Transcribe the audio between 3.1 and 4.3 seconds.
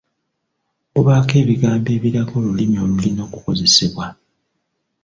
okukozesebwa.